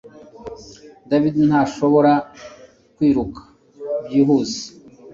David 1.09 1.35
ntashobora 1.47 2.11
kwiruka 2.95 3.41
byihuse 4.05 4.63